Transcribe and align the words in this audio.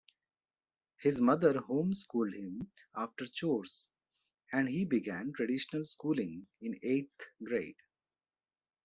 His 1.03 1.21
mother 1.21 1.59
home-schooled 1.59 2.33
him 2.33 2.71
after 2.95 3.27
chores, 3.27 3.87
and 4.51 4.67
he 4.67 4.83
began 4.83 5.31
traditional 5.31 5.85
schooling 5.85 6.47
in 6.59 6.79
eighth 6.81 7.21
grade. 7.43 7.77